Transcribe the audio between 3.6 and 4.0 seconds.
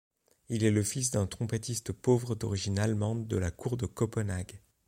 de